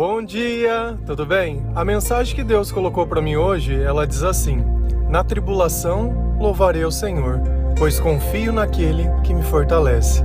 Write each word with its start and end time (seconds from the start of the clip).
Bom 0.00 0.22
dia, 0.22 0.98
tudo 1.04 1.26
bem? 1.26 1.62
A 1.74 1.84
mensagem 1.84 2.34
que 2.34 2.42
Deus 2.42 2.72
colocou 2.72 3.06
para 3.06 3.20
mim 3.20 3.36
hoje, 3.36 3.78
ela 3.78 4.06
diz 4.06 4.22
assim: 4.22 4.64
Na 5.10 5.22
tribulação 5.22 6.38
louvarei 6.40 6.86
o 6.86 6.90
Senhor, 6.90 7.38
pois 7.76 8.00
confio 8.00 8.50
naquele 8.50 9.10
que 9.22 9.34
me 9.34 9.42
fortalece. 9.42 10.24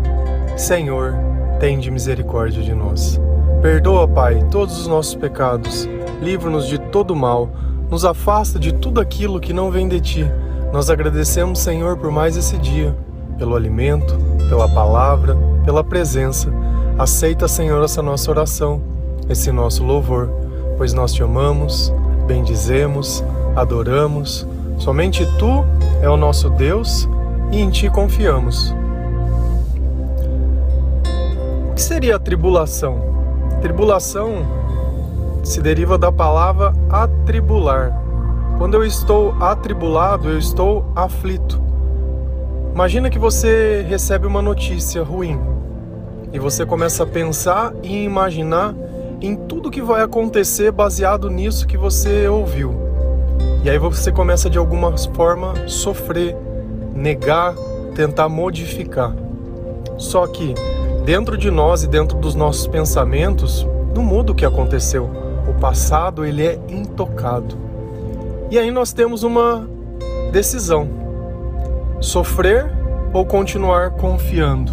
Senhor, 0.56 1.14
tende 1.60 1.92
misericórdia 1.92 2.64
de 2.64 2.74
nós. 2.74 3.20
Perdoa, 3.62 4.08
Pai, 4.08 4.42
todos 4.50 4.80
os 4.80 4.88
nossos 4.88 5.14
pecados. 5.14 5.90
Livra-nos 6.22 6.70
de 6.70 6.78
todo 6.78 7.14
mal. 7.14 7.50
Nos 7.92 8.06
afasta 8.06 8.58
de 8.58 8.74
tudo 8.74 9.02
aquilo 9.02 9.42
que 9.42 9.52
não 9.52 9.70
vem 9.70 9.90
de 9.90 10.00
ti. 10.00 10.32
Nós 10.72 10.90
agradecemos, 10.90 11.60
Senhor, 11.60 11.98
por 11.98 12.12
mais 12.12 12.38
esse 12.38 12.58
dia, 12.60 12.96
pelo 13.38 13.58
alimento, 13.58 14.18
pela 14.48 14.70
palavra, 14.70 15.36
pela 15.66 15.84
presença. 15.84 16.50
Aceita, 16.98 17.46
Senhor, 17.46 17.84
essa 17.84 18.02
nossa 18.02 18.32
oração 18.32 18.95
esse 19.30 19.52
nosso 19.52 19.84
louvor, 19.84 20.30
pois 20.78 20.94
nós 20.94 21.14
te 21.14 21.24
amamos, 21.24 21.94
bendizemos, 22.28 23.24
adoramos. 23.56 24.48
Somente 24.78 25.26
tu 25.38 25.66
é 26.02 26.10
o 26.10 26.18
nosso 26.18 26.50
Deus 26.50 27.08
e 27.52 27.62
em 27.62 27.70
ti 27.70 27.90
confiamos. 27.90 28.74
O 31.70 31.74
que 31.74 31.82
seria 31.82 32.18
a 32.18 32.20
tribulação? 32.20 33.00
Tribulação 33.62 34.46
se 35.44 35.62
deriva 35.62 35.98
da 35.98 36.12
palavra 36.12 36.74
atribular. 36.90 38.02
Quando 38.58 38.76
eu 38.76 38.86
estou 38.86 39.36
atribulado, 39.42 40.30
eu 40.30 40.38
estou 40.38 40.86
aflito. 40.96 41.62
Imagina 42.74 43.10
que 43.10 43.20
você 43.20 43.86
recebe 43.88 44.28
uma 44.28 44.42
notícia 44.42 45.04
ruim 45.04 45.40
e 46.34 46.40
você 46.40 46.66
começa 46.66 47.04
a 47.04 47.08
pensar 47.08 47.74
e 47.84 48.04
imaginar 48.04 48.76
em 49.22 49.36
tudo 49.36 49.72
que 49.72 49.82
vai 49.82 50.02
acontecer 50.02 50.72
baseado 50.72 51.30
nisso 51.30 51.68
que 51.68 51.78
você 51.78 52.28
ouviu. 52.28 52.74
E 53.64 53.70
aí 53.70 53.78
você 53.80 54.12
começa 54.12 54.50
de 54.50 54.58
alguma 54.58 54.96
forma 54.98 55.68
sofrer, 55.68 56.36
negar, 56.94 57.56
tentar 57.96 58.30
modificar. 58.30 59.16
Só 59.98 60.28
que 60.28 60.54
dentro 61.04 61.38
de 61.38 61.50
nós 61.50 61.84
e 61.84 61.88
dentro 61.88 62.18
dos 62.18 62.36
nossos 62.36 62.68
pensamentos 62.68 63.66
não 63.96 64.04
muda 64.04 64.32
o 64.32 64.36
que 64.36 64.46
aconteceu. 64.46 65.10
O 65.48 65.54
passado 65.60 66.26
ele 66.26 66.46
é 66.46 66.60
intocado. 66.68 67.58
E 68.52 68.60
aí 68.60 68.70
nós 68.70 68.94
temos 68.94 69.24
uma 69.24 69.68
decisão: 70.32 70.88
sofrer 72.00 72.72
ou 73.14 73.26
continuar 73.26 73.92
confiando, 73.92 74.72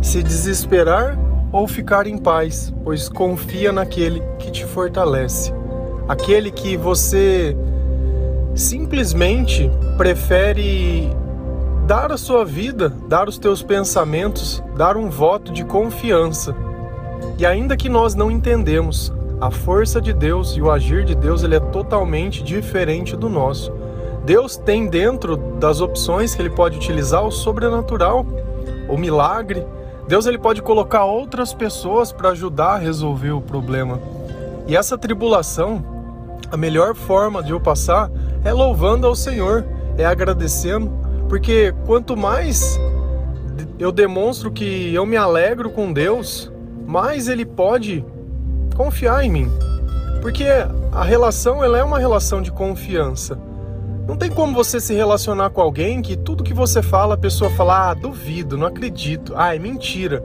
se 0.00 0.22
desesperar 0.22 1.18
ou 1.52 1.66
ficar 1.66 2.06
em 2.06 2.18
paz, 2.18 2.72
pois 2.84 3.08
confia 3.08 3.72
naquele 3.72 4.22
que 4.38 4.50
te 4.50 4.64
fortalece, 4.64 5.52
aquele 6.08 6.50
que 6.50 6.76
você 6.76 7.56
simplesmente 8.54 9.70
prefere 9.96 11.10
dar 11.86 12.12
a 12.12 12.18
sua 12.18 12.44
vida, 12.44 12.92
dar 13.08 13.28
os 13.28 13.38
teus 13.38 13.62
pensamentos, 13.62 14.62
dar 14.76 14.96
um 14.96 15.08
voto 15.08 15.52
de 15.52 15.64
confiança. 15.64 16.54
E 17.38 17.46
ainda 17.46 17.76
que 17.76 17.88
nós 17.88 18.14
não 18.14 18.30
entendemos, 18.30 19.12
a 19.40 19.50
força 19.50 20.00
de 20.00 20.12
Deus 20.12 20.56
e 20.56 20.60
o 20.60 20.70
agir 20.70 21.04
de 21.04 21.14
Deus 21.14 21.42
ele 21.44 21.54
é 21.54 21.60
totalmente 21.60 22.42
diferente 22.42 23.16
do 23.16 23.28
nosso. 23.28 23.72
Deus 24.24 24.56
tem 24.56 24.88
dentro 24.88 25.36
das 25.36 25.80
opções 25.80 26.34
que 26.34 26.42
ele 26.42 26.50
pode 26.50 26.76
utilizar 26.76 27.24
o 27.24 27.30
sobrenatural, 27.30 28.26
o 28.88 28.98
milagre, 28.98 29.64
Deus 30.08 30.24
ele 30.24 30.38
pode 30.38 30.62
colocar 30.62 31.04
outras 31.04 31.52
pessoas 31.52 32.10
para 32.10 32.30
ajudar 32.30 32.72
a 32.72 32.78
resolver 32.78 33.30
o 33.30 33.42
problema. 33.42 34.00
E 34.66 34.74
essa 34.74 34.96
tribulação, 34.96 35.84
a 36.50 36.56
melhor 36.56 36.94
forma 36.94 37.42
de 37.42 37.50
eu 37.50 37.60
passar 37.60 38.10
é 38.42 38.50
louvando 38.50 39.06
ao 39.06 39.14
Senhor, 39.14 39.66
é 39.98 40.06
agradecendo, 40.06 40.90
porque 41.28 41.74
quanto 41.84 42.16
mais 42.16 42.80
eu 43.78 43.92
demonstro 43.92 44.50
que 44.50 44.94
eu 44.94 45.04
me 45.04 45.16
alegro 45.16 45.68
com 45.68 45.92
Deus, 45.92 46.50
mais 46.86 47.28
ele 47.28 47.44
pode 47.44 48.02
confiar 48.74 49.22
em 49.22 49.30
mim. 49.30 49.52
Porque 50.22 50.46
a 50.90 51.04
relação 51.04 51.62
ela 51.62 51.76
é 51.76 51.84
uma 51.84 51.98
relação 51.98 52.40
de 52.40 52.50
confiança. 52.50 53.38
Não 54.08 54.16
tem 54.16 54.30
como 54.30 54.54
você 54.54 54.80
se 54.80 54.94
relacionar 54.94 55.50
com 55.50 55.60
alguém 55.60 56.00
que 56.00 56.16
tudo 56.16 56.42
que 56.42 56.54
você 56.54 56.80
fala, 56.80 57.12
a 57.12 57.18
pessoa 57.18 57.50
fala, 57.50 57.90
ah, 57.90 57.94
duvido, 57.94 58.56
não 58.56 58.66
acredito, 58.66 59.34
ah, 59.36 59.54
é 59.54 59.58
mentira. 59.58 60.24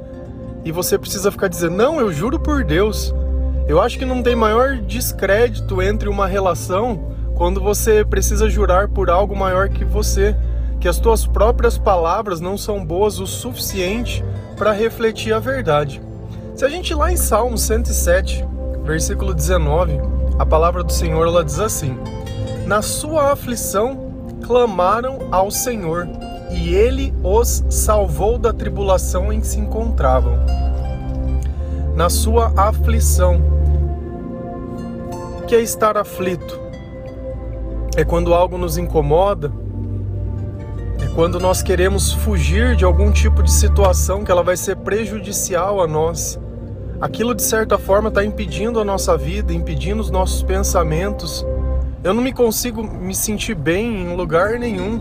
E 0.63 0.71
você 0.71 0.97
precisa 0.97 1.29
ficar 1.29 1.49
dizendo, 1.49 1.75
não, 1.75 1.99
eu 1.99 2.09
juro 2.09 2.39
por 2.39 2.63
Deus. 2.63 3.13
Eu 3.67 3.81
acho 3.81 3.99
que 3.99 4.05
não 4.05 4.23
tem 4.23 4.37
maior 4.37 4.77
descrédito 4.77 5.81
entre 5.81 6.07
uma 6.07 6.25
relação 6.25 7.13
quando 7.35 7.59
você 7.59 8.05
precisa 8.05 8.49
jurar 8.49 8.87
por 8.87 9.09
algo 9.09 9.35
maior 9.35 9.67
que 9.67 9.83
você, 9.83 10.33
que 10.79 10.87
as 10.87 10.97
tuas 10.97 11.27
próprias 11.27 11.77
palavras 11.77 12.39
não 12.39 12.57
são 12.57 12.85
boas 12.85 13.19
o 13.19 13.27
suficiente 13.27 14.23
para 14.55 14.71
refletir 14.71 15.33
a 15.33 15.39
verdade. 15.39 16.01
Se 16.55 16.63
a 16.63 16.69
gente 16.69 16.93
lá 16.93 17.11
em 17.11 17.17
Salmo 17.17 17.57
107, 17.57 18.45
versículo 18.85 19.33
19, 19.33 19.99
a 20.39 20.45
palavra 20.45 20.85
do 20.85 20.93
Senhor 20.93 21.27
ela 21.27 21.43
diz 21.43 21.59
assim: 21.59 21.97
na 22.65 22.81
sua 22.81 23.31
aflição, 23.31 24.11
clamaram 24.45 25.19
ao 25.31 25.51
Senhor, 25.51 26.07
e 26.51 26.73
ele 26.73 27.13
os 27.23 27.63
salvou 27.69 28.37
da 28.37 28.53
tribulação 28.53 29.33
em 29.33 29.41
que 29.41 29.47
se 29.47 29.59
encontravam. 29.59 30.37
Na 31.95 32.09
sua 32.09 32.53
aflição, 32.55 33.41
que 35.47 35.55
é 35.55 35.61
estar 35.61 35.97
aflito? 35.97 36.59
É 37.95 38.03
quando 38.03 38.33
algo 38.33 38.57
nos 38.57 38.77
incomoda, 38.77 39.51
é 40.99 41.07
quando 41.13 41.39
nós 41.39 41.61
queremos 41.61 42.13
fugir 42.13 42.75
de 42.75 42.85
algum 42.85 43.11
tipo 43.11 43.43
de 43.43 43.51
situação 43.51 44.23
que 44.23 44.31
ela 44.31 44.41
vai 44.41 44.57
ser 44.57 44.77
prejudicial 44.77 45.81
a 45.81 45.87
nós. 45.87 46.39
Aquilo 46.99 47.35
de 47.35 47.43
certa 47.43 47.77
forma 47.77 48.09
está 48.09 48.23
impedindo 48.23 48.79
a 48.79 48.85
nossa 48.85 49.17
vida, 49.17 49.53
impedindo 49.53 50.01
os 50.01 50.09
nossos 50.09 50.41
pensamentos 50.41 51.45
eu 52.03 52.13
não 52.13 52.21
me 52.21 52.33
consigo 52.33 52.83
me 52.83 53.15
sentir 53.15 53.55
bem 53.55 54.01
em 54.01 54.15
lugar 54.15 54.59
nenhum. 54.59 54.99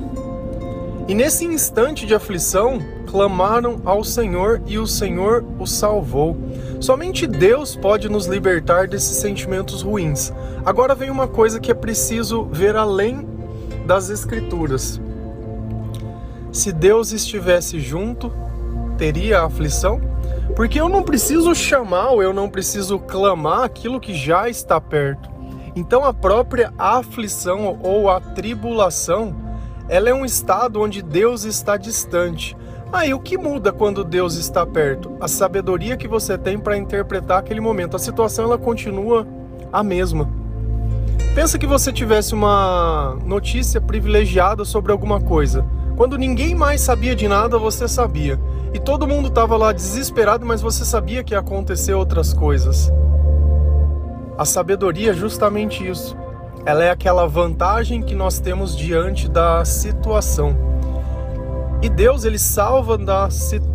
E 1.09 1.15
nesse 1.15 1.45
instante 1.45 2.07
de 2.07 2.15
aflição, 2.15 2.81
clamaram 3.11 3.83
ao 3.85 4.05
Senhor 4.05 4.63
e 4.67 4.79
o 4.79 4.87
Senhor 4.87 5.45
os 5.59 5.73
salvou. 5.73 6.37
Somente 6.81 7.27
Deus 7.27 7.75
pode 7.75 8.09
nos 8.09 8.27
libertar 8.27 8.87
desses 8.87 9.17
sentimentos 9.17 9.83
ruins. 9.83 10.33
Agora 10.65 10.95
vem 10.95 11.11
uma 11.11 11.27
coisa 11.27 11.59
que 11.59 11.73
é 11.73 11.75
preciso 11.75 12.45
ver 12.45 12.77
além 12.77 13.27
das 13.84 14.09
Escrituras. 14.09 15.01
Se 16.53 16.71
Deus 16.71 17.13
estivesse 17.13 17.81
junto, 17.81 18.33
teria 18.97 19.43
aflição? 19.43 20.01
Porque 20.55 20.81
eu 20.81 20.89
não 20.89 21.03
preciso 21.03 21.53
chamar 21.55 22.11
ou 22.11 22.23
eu 22.23 22.33
não 22.33 22.49
preciso 22.49 22.99
clamar 22.99 23.65
aquilo 23.65 23.99
que 23.99 24.15
já 24.15 24.49
está 24.49 24.81
perto. 24.81 25.31
Então 25.75 26.05
a 26.05 26.12
própria 26.12 26.72
aflição 26.77 27.78
ou 27.83 28.10
a 28.10 28.21
tribulação, 28.21 29.34
ela 29.88 30.10
é 30.10 30.15
um 30.15 30.25
estado 30.25 30.81
onde 30.81 31.03
Deus 31.03 31.44
está 31.44 31.77
distante. 31.77 32.56
Aí 32.93 33.15
o 33.15 33.21
que 33.21 33.38
muda 33.38 33.72
quando 33.72 34.05
Deus 34.05 34.34
está 34.34 34.66
perto? 34.66 35.16
A 35.19 35.27
sabedoria 35.27 35.97
que 35.97 36.06
você 36.06 36.37
tem 36.37 36.59
para 36.59 36.77
interpretar 36.77 37.38
aquele 37.38 37.60
momento. 37.60 37.97
A 37.97 37.99
situação 37.99 38.44
ela 38.44 38.59
continua 38.59 39.27
a 39.72 39.83
mesma. 39.83 40.28
Pensa 41.34 41.59
que 41.59 41.66
você 41.66 41.91
tivesse 41.91 42.34
uma 42.34 43.16
notícia 43.25 43.81
privilegiada 43.81 44.66
sobre 44.66 44.93
alguma 44.93 45.19
coisa. 45.19 45.65
Quando 45.97 46.19
ninguém 46.19 46.54
mais 46.54 46.83
sabia 46.83 47.16
de 47.16 47.27
nada, 47.27 47.56
você 47.56 47.89
sabia. 47.89 48.39
E 48.75 48.78
todo 48.78 49.06
mundo 49.06 49.28
estava 49.28 49.56
lá 49.56 49.72
desesperado, 49.72 50.44
mas 50.44 50.60
você 50.60 50.84
sabia 50.84 51.25
que 51.25 51.33
ia 51.33 51.41
acontecer 51.41 51.94
outras 51.94 52.34
coisas. 52.34 52.93
A 54.42 54.44
sabedoria 54.44 55.12
é 55.12 55.15
justamente 55.15 55.89
isso. 55.89 56.16
Ela 56.66 56.83
é 56.83 56.91
aquela 56.91 57.28
vantagem 57.28 58.03
que 58.03 58.12
nós 58.12 58.41
temos 58.41 58.77
diante 58.77 59.30
da 59.30 59.65
situação. 59.65 60.56
E 61.80 61.89
Deus, 61.89 62.24
Ele 62.24 62.41
salva 62.41 62.98
da, 62.98 63.28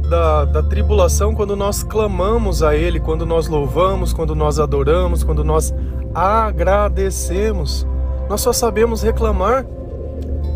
da, 0.09 0.43
da 0.43 0.61
tribulação 0.61 1.33
quando 1.33 1.55
nós 1.55 1.83
clamamos 1.83 2.61
a 2.61 2.75
Ele, 2.75 2.99
quando 2.99 3.25
nós 3.25 3.47
louvamos, 3.47 4.11
quando 4.11 4.35
nós 4.35 4.59
adoramos, 4.59 5.23
quando 5.23 5.41
nós 5.41 5.73
agradecemos. 6.13 7.87
Nós 8.27 8.41
só 8.41 8.51
sabemos 8.51 9.01
reclamar. 9.01 9.65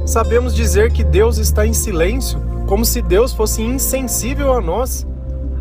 Sabemos 0.06 0.54
dizer 0.54 0.92
que 0.92 1.06
Deus 1.06 1.38
está 1.38 1.66
em 1.66 1.72
silêncio, 1.72 2.38
como 2.68 2.84
se 2.84 3.02
Deus 3.02 3.32
fosse 3.32 3.62
insensível 3.62 4.52
a 4.52 4.60
nós. 4.60 5.08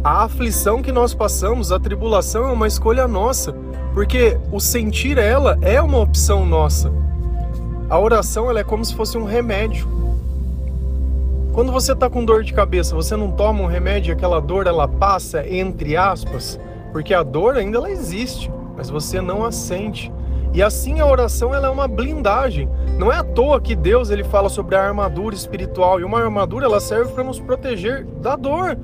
A 0.02 0.24
aflição 0.24 0.82
que 0.82 0.90
nós 0.90 1.14
passamos, 1.14 1.70
a 1.70 1.78
tribulação 1.78 2.48
é 2.48 2.52
uma 2.52 2.66
escolha 2.66 3.06
nossa. 3.06 3.54
Porque 3.92 4.38
o 4.52 4.60
sentir 4.60 5.18
ela 5.18 5.58
é 5.62 5.80
uma 5.80 5.98
opção 5.98 6.46
nossa. 6.46 6.92
A 7.88 7.98
oração 7.98 8.48
ela 8.48 8.60
é 8.60 8.64
como 8.64 8.84
se 8.84 8.94
fosse 8.94 9.18
um 9.18 9.24
remédio. 9.24 9.88
Quando 11.52 11.72
você 11.72 11.92
está 11.92 12.08
com 12.08 12.24
dor 12.24 12.44
de 12.44 12.52
cabeça, 12.52 12.94
você 12.94 13.16
não 13.16 13.32
toma 13.32 13.62
um 13.62 13.66
remédio 13.66 14.14
aquela 14.14 14.40
dor 14.40 14.68
ela 14.68 14.86
passa 14.86 15.46
entre 15.48 15.96
aspas, 15.96 16.58
porque 16.92 17.12
a 17.12 17.24
dor 17.24 17.56
ainda 17.56 17.78
ela 17.78 17.90
existe. 17.90 18.50
mas 18.76 18.88
você 18.88 19.20
não 19.20 19.44
a 19.44 19.52
sente. 19.52 20.10
E 20.54 20.62
assim 20.62 21.00
a 21.00 21.06
oração 21.06 21.54
ela 21.54 21.68
é 21.68 21.70
uma 21.70 21.86
blindagem. 21.86 22.68
Não 22.98 23.12
é 23.12 23.16
à 23.16 23.24
toa 23.24 23.60
que 23.60 23.76
Deus 23.76 24.08
ele 24.08 24.24
fala 24.24 24.48
sobre 24.48 24.74
a 24.74 24.82
armadura 24.82 25.34
espiritual 25.34 26.00
e 26.00 26.04
uma 26.04 26.18
armadura 26.18 26.64
ela 26.64 26.80
serve 26.80 27.12
para 27.12 27.22
nos 27.22 27.38
proteger 27.38 28.04
da 28.22 28.36
dor, 28.36 28.78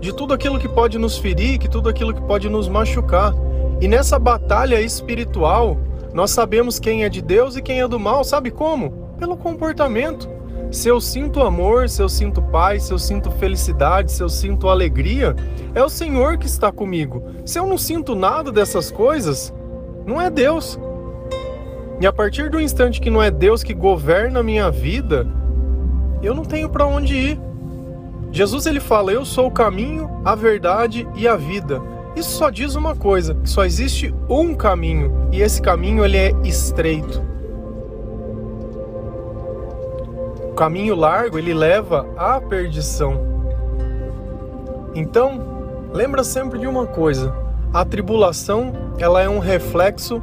de 0.00 0.14
tudo 0.14 0.32
aquilo 0.32 0.58
que 0.58 0.68
pode 0.68 0.98
nos 0.98 1.18
ferir, 1.18 1.58
que 1.58 1.68
tudo 1.68 1.88
aquilo 1.88 2.14
que 2.14 2.22
pode 2.22 2.48
nos 2.48 2.68
machucar. 2.68 3.34
E 3.80 3.86
nessa 3.86 4.18
batalha 4.18 4.80
espiritual, 4.80 5.78
nós 6.12 6.32
sabemos 6.32 6.80
quem 6.80 7.04
é 7.04 7.08
de 7.08 7.22
Deus 7.22 7.56
e 7.56 7.62
quem 7.62 7.80
é 7.80 7.86
do 7.86 7.98
mal, 7.98 8.24
sabe 8.24 8.50
como? 8.50 9.12
Pelo 9.18 9.36
comportamento. 9.36 10.28
Se 10.70 10.88
eu 10.88 11.00
sinto 11.00 11.40
amor, 11.40 11.88
se 11.88 12.02
eu 12.02 12.08
sinto 12.08 12.42
paz, 12.42 12.84
se 12.84 12.92
eu 12.92 12.98
sinto 12.98 13.30
felicidade, 13.30 14.10
se 14.10 14.22
eu 14.22 14.28
sinto 14.28 14.68
alegria, 14.68 15.34
é 15.74 15.82
o 15.82 15.88
Senhor 15.88 16.36
que 16.38 16.46
está 16.46 16.72
comigo. 16.72 17.22
Se 17.44 17.58
eu 17.58 17.66
não 17.66 17.78
sinto 17.78 18.14
nada 18.14 18.50
dessas 18.50 18.90
coisas, 18.90 19.54
não 20.04 20.20
é 20.20 20.28
Deus. 20.28 20.78
E 22.00 22.06
a 22.06 22.12
partir 22.12 22.50
do 22.50 22.60
instante 22.60 23.00
que 23.00 23.10
não 23.10 23.22
é 23.22 23.30
Deus 23.30 23.62
que 23.62 23.72
governa 23.72 24.40
a 24.40 24.42
minha 24.42 24.70
vida, 24.70 25.26
eu 26.22 26.34
não 26.34 26.44
tenho 26.44 26.68
para 26.68 26.86
onde 26.86 27.14
ir. 27.14 27.40
Jesus 28.30 28.66
ele 28.66 28.80
fala: 28.80 29.12
"Eu 29.12 29.24
sou 29.24 29.46
o 29.46 29.52
caminho, 29.52 30.10
a 30.24 30.34
verdade 30.34 31.08
e 31.14 31.26
a 31.26 31.36
vida". 31.36 31.80
Isso 32.18 32.30
só 32.30 32.50
diz 32.50 32.74
uma 32.74 32.96
coisa, 32.96 33.36
que 33.36 33.48
só 33.48 33.64
existe 33.64 34.12
um 34.28 34.52
caminho, 34.52 35.28
e 35.30 35.40
esse 35.40 35.62
caminho 35.62 36.04
ele 36.04 36.16
é 36.16 36.32
estreito. 36.42 37.22
O 40.50 40.54
caminho 40.54 40.96
largo, 40.96 41.38
ele 41.38 41.54
leva 41.54 42.08
à 42.16 42.40
perdição. 42.40 43.20
Então, 44.96 45.40
lembra 45.92 46.24
sempre 46.24 46.58
de 46.58 46.66
uma 46.66 46.88
coisa: 46.88 47.32
a 47.72 47.84
tribulação, 47.84 48.72
ela 48.98 49.22
é 49.22 49.28
um 49.28 49.38
reflexo 49.38 50.20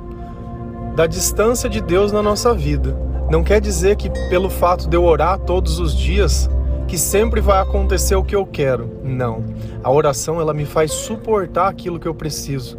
da 0.97 1.07
distância 1.07 1.69
de 1.69 1.79
Deus 1.79 2.11
na 2.11 2.21
nossa 2.21 2.53
vida. 2.53 2.93
Não 3.31 3.41
quer 3.41 3.61
dizer 3.61 3.95
que 3.95 4.09
pelo 4.29 4.49
fato 4.49 4.89
de 4.89 4.97
eu 4.97 5.05
orar 5.05 5.39
todos 5.39 5.79
os 5.79 5.95
dias, 5.95 6.49
que 6.87 6.97
sempre 6.97 7.41
vai 7.41 7.61
acontecer 7.61 8.15
o 8.15 8.23
que 8.23 8.35
eu 8.35 8.45
quero. 8.45 8.89
Não. 9.03 9.43
A 9.83 9.91
oração 9.91 10.39
ela 10.39 10.53
me 10.53 10.65
faz 10.65 10.91
suportar 10.91 11.67
aquilo 11.67 11.99
que 11.99 12.07
eu 12.07 12.13
preciso. 12.13 12.77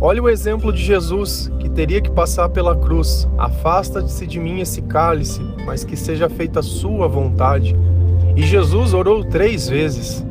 Olha 0.00 0.22
o 0.22 0.28
exemplo 0.28 0.72
de 0.72 0.82
Jesus, 0.82 1.50
que 1.58 1.68
teria 1.68 2.00
que 2.00 2.10
passar 2.10 2.48
pela 2.48 2.76
cruz. 2.76 3.28
Afasta-se 3.38 4.26
de 4.26 4.38
mim 4.38 4.60
esse 4.60 4.82
cálice, 4.82 5.40
mas 5.64 5.84
que 5.84 5.96
seja 5.96 6.28
feita 6.28 6.60
a 6.60 6.62
sua 6.62 7.08
vontade. 7.08 7.76
E 8.36 8.42
Jesus 8.42 8.92
orou 8.92 9.24
três 9.24 9.68
vezes, 9.68 10.24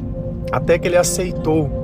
até 0.51 0.77
que 0.77 0.87
ele 0.87 0.97
aceitou. 0.97 1.83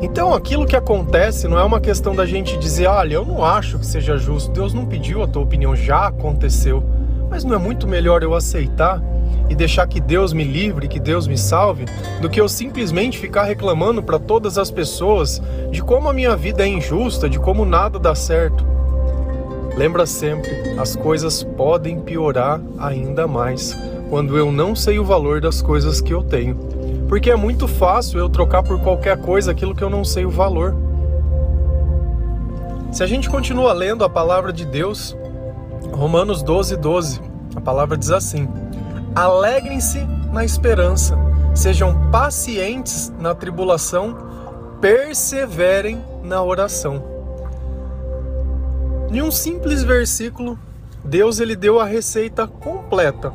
Então, 0.00 0.32
aquilo 0.32 0.66
que 0.66 0.76
acontece 0.76 1.46
não 1.48 1.58
é 1.58 1.64
uma 1.64 1.80
questão 1.80 2.14
da 2.14 2.24
gente 2.24 2.56
dizer, 2.56 2.86
olha, 2.86 3.14
eu 3.14 3.24
não 3.24 3.44
acho 3.44 3.78
que 3.78 3.86
seja 3.86 4.16
justo, 4.16 4.50
Deus 4.52 4.72
não 4.72 4.86
pediu 4.86 5.22
a 5.22 5.26
tua 5.28 5.42
opinião, 5.42 5.76
já 5.76 6.06
aconteceu. 6.06 6.82
Mas 7.28 7.44
não 7.44 7.54
é 7.54 7.58
muito 7.58 7.86
melhor 7.86 8.22
eu 8.22 8.34
aceitar 8.34 9.02
e 9.48 9.54
deixar 9.54 9.86
que 9.86 10.00
Deus 10.00 10.32
me 10.32 10.44
livre, 10.44 10.88
que 10.88 11.00
Deus 11.00 11.26
me 11.26 11.36
salve, 11.36 11.86
do 12.20 12.28
que 12.28 12.40
eu 12.40 12.48
simplesmente 12.48 13.18
ficar 13.18 13.44
reclamando 13.44 14.02
para 14.02 14.18
todas 14.18 14.58
as 14.58 14.70
pessoas 14.70 15.40
de 15.70 15.82
como 15.82 16.08
a 16.08 16.12
minha 16.12 16.36
vida 16.36 16.64
é 16.64 16.68
injusta, 16.68 17.28
de 17.28 17.38
como 17.38 17.64
nada 17.64 17.98
dá 17.98 18.14
certo. 18.14 18.64
Lembra 19.76 20.06
sempre, 20.06 20.50
as 20.78 20.96
coisas 20.96 21.44
podem 21.44 22.00
piorar 22.00 22.60
ainda 22.78 23.28
mais 23.28 23.76
quando 24.10 24.36
eu 24.36 24.50
não 24.50 24.74
sei 24.74 24.98
o 24.98 25.04
valor 25.04 25.40
das 25.40 25.62
coisas 25.62 26.00
que 26.00 26.12
eu 26.12 26.22
tenho. 26.22 26.56
Porque 27.08 27.30
é 27.30 27.36
muito 27.36 27.68
fácil 27.68 28.18
eu 28.18 28.28
trocar 28.28 28.62
por 28.62 28.80
qualquer 28.80 29.16
coisa 29.18 29.52
aquilo 29.52 29.74
que 29.74 29.82
eu 29.82 29.88
não 29.88 30.04
sei 30.04 30.26
o 30.26 30.30
valor. 30.30 30.76
Se 32.90 33.02
a 33.02 33.06
gente 33.06 33.30
continua 33.30 33.72
lendo 33.72 34.04
a 34.04 34.10
palavra 34.10 34.52
de 34.52 34.64
Deus, 34.64 35.16
Romanos 35.92 36.42
12, 36.42 36.76
12, 36.76 37.20
a 37.54 37.60
palavra 37.60 37.96
diz 37.96 38.10
assim: 38.10 38.48
Alegrem-se 39.14 40.06
na 40.32 40.44
esperança, 40.44 41.16
sejam 41.54 42.10
pacientes 42.10 43.12
na 43.18 43.34
tribulação, 43.34 44.16
perseverem 44.80 46.04
na 46.22 46.42
oração. 46.42 47.02
Em 49.10 49.22
um 49.22 49.30
simples 49.30 49.82
versículo, 49.82 50.58
Deus 51.02 51.40
ele 51.40 51.56
deu 51.56 51.80
a 51.80 51.84
receita 51.84 52.46
completa. 52.46 53.32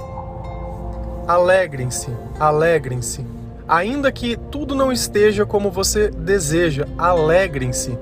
Alegrem-se, 1.28 2.10
alegrem-se. 2.40 3.25
Ainda 3.68 4.12
que 4.12 4.38
tudo 4.38 4.75
não 4.75 4.92
esteja 4.92 5.46
como 5.46 5.72
você 5.72 6.10
deseja, 6.10 6.88
alegrem-se. 6.98 7.98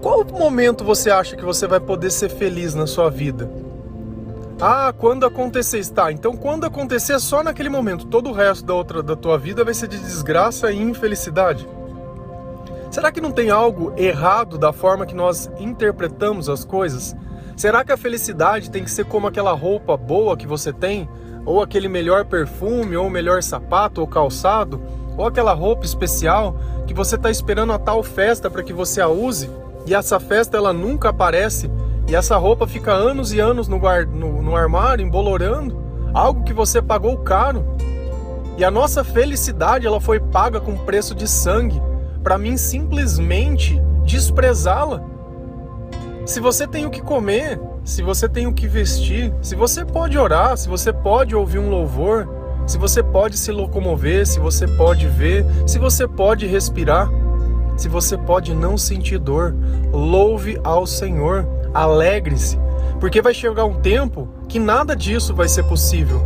Qual 0.00 0.24
momento 0.24 0.84
você 0.84 1.10
acha 1.10 1.36
que 1.36 1.44
você 1.44 1.66
vai 1.66 1.80
poder 1.80 2.10
ser 2.10 2.28
feliz 2.28 2.74
na 2.74 2.86
sua 2.86 3.10
vida? 3.10 3.50
Ah, 4.60 4.92
quando 4.96 5.24
acontecer, 5.24 5.78
está. 5.78 6.10
Então, 6.10 6.36
quando 6.36 6.64
acontecer, 6.64 7.12
é 7.12 7.18
só 7.20 7.44
naquele 7.44 7.68
momento. 7.68 8.06
Todo 8.06 8.30
o 8.30 8.32
resto 8.32 8.64
da 8.64 8.74
outra 8.74 9.02
da 9.04 9.14
tua 9.14 9.38
vida 9.38 9.64
vai 9.64 9.72
ser 9.72 9.86
de 9.86 9.96
desgraça 9.96 10.72
e 10.72 10.82
infelicidade. 10.82 11.68
Será 12.90 13.12
que 13.12 13.20
não 13.20 13.30
tem 13.30 13.50
algo 13.50 13.92
errado 13.96 14.58
da 14.58 14.72
forma 14.72 15.06
que 15.06 15.14
nós 15.14 15.48
interpretamos 15.60 16.48
as 16.48 16.64
coisas? 16.64 17.14
Será 17.56 17.84
que 17.84 17.92
a 17.92 17.96
felicidade 17.96 18.70
tem 18.70 18.82
que 18.82 18.90
ser 18.90 19.04
como 19.04 19.28
aquela 19.28 19.52
roupa 19.52 19.96
boa 19.96 20.36
que 20.36 20.46
você 20.46 20.72
tem, 20.72 21.08
ou 21.46 21.62
aquele 21.62 21.88
melhor 21.88 22.24
perfume, 22.24 22.96
ou 22.96 23.08
melhor 23.08 23.42
sapato 23.44 24.00
ou 24.00 24.08
calçado, 24.08 24.82
ou 25.16 25.24
aquela 25.24 25.52
roupa 25.52 25.84
especial 25.84 26.56
que 26.84 26.94
você 26.94 27.14
está 27.14 27.30
esperando 27.30 27.72
a 27.72 27.78
tal 27.78 28.02
festa 28.02 28.50
para 28.50 28.64
que 28.64 28.72
você 28.72 29.00
a 29.00 29.08
use 29.08 29.48
e 29.86 29.94
essa 29.94 30.18
festa 30.18 30.56
ela 30.56 30.72
nunca 30.72 31.10
aparece 31.10 31.70
e 32.08 32.14
essa 32.14 32.38
roupa 32.38 32.66
fica 32.66 32.90
anos 32.90 33.34
e 33.34 33.38
anos 33.38 33.68
no, 33.68 33.76
guard, 33.76 34.08
no, 34.08 34.42
no 34.42 34.56
armário, 34.56 35.04
embolorando, 35.04 35.76
algo 36.14 36.42
que 36.42 36.54
você 36.54 36.80
pagou 36.80 37.18
caro. 37.18 37.76
E 38.56 38.64
a 38.64 38.70
nossa 38.70 39.04
felicidade 39.04 39.86
ela 39.86 40.00
foi 40.00 40.18
paga 40.18 40.58
com 40.58 40.74
preço 40.74 41.14
de 41.14 41.28
sangue, 41.28 41.80
para 42.22 42.38
mim 42.38 42.56
simplesmente 42.56 43.78
desprezá-la. 44.04 45.02
Se 46.24 46.40
você 46.40 46.66
tem 46.66 46.86
o 46.86 46.90
que 46.90 47.02
comer, 47.02 47.60
se 47.84 48.02
você 48.02 48.26
tem 48.26 48.46
o 48.46 48.54
que 48.54 48.66
vestir, 48.66 49.32
se 49.42 49.54
você 49.54 49.84
pode 49.84 50.16
orar, 50.16 50.56
se 50.56 50.66
você 50.66 50.90
pode 50.92 51.36
ouvir 51.36 51.58
um 51.58 51.68
louvor, 51.68 52.26
se 52.66 52.78
você 52.78 53.02
pode 53.02 53.36
se 53.36 53.52
locomover, 53.52 54.26
se 54.26 54.40
você 54.40 54.66
pode 54.66 55.06
ver, 55.06 55.44
se 55.66 55.78
você 55.78 56.08
pode 56.08 56.46
respirar, 56.46 57.10
se 57.76 57.88
você 57.88 58.16
pode 58.16 58.54
não 58.54 58.78
sentir 58.78 59.18
dor, 59.18 59.54
louve 59.92 60.58
ao 60.64 60.86
Senhor 60.86 61.57
alegre-se, 61.72 62.58
porque 63.00 63.22
vai 63.22 63.34
chegar 63.34 63.64
um 63.64 63.80
tempo 63.80 64.28
que 64.48 64.58
nada 64.58 64.94
disso 64.94 65.34
vai 65.34 65.48
ser 65.48 65.64
possível. 65.64 66.20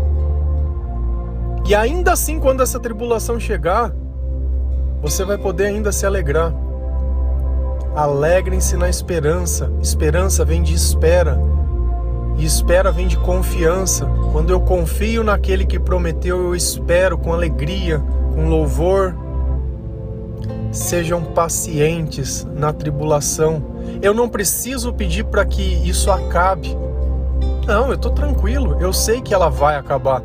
E 1.67 1.75
ainda 1.75 2.13
assim, 2.13 2.41
quando 2.41 2.63
essa 2.63 2.81
tribulação 2.81 3.39
chegar, 3.39 3.95
você 5.01 5.25
vai 5.25 5.39
poder 5.39 5.67
ainda 5.67 5.93
se 5.93 6.05
alegrar. 6.05 6.53
Alegrem-se 7.95 8.77
na 8.77 8.89
esperança. 8.89 9.71
Esperança 9.81 10.45
vem 10.45 10.63
de 10.63 10.75
espera. 10.75 11.39
E 12.39 12.45
espera 12.45 12.91
vem 12.91 13.07
de 13.07 13.19
confiança. 13.19 14.07
Quando 14.33 14.51
eu 14.51 14.61
confio 14.61 15.23
naquele 15.23 15.67
que 15.67 15.79
prometeu, 15.79 16.39
eu 16.43 16.55
espero 16.55 17.19
com 17.19 17.33
alegria, 17.33 18.03
com 18.35 18.49
louvor. 18.49 19.15
Sejam 20.73 21.23
pacientes 21.23 22.45
na 22.53 22.73
tribulação 22.73 23.73
eu 24.01 24.13
não 24.13 24.29
preciso 24.29 24.93
pedir 24.93 25.25
para 25.25 25.45
que 25.45 25.63
isso 25.89 26.11
acabe. 26.11 26.77
Não, 27.67 27.89
eu 27.89 27.95
estou 27.95 28.11
tranquilo, 28.11 28.77
eu 28.81 28.93
sei 28.93 29.21
que 29.21 29.33
ela 29.33 29.49
vai 29.49 29.77
acabar. 29.77 30.23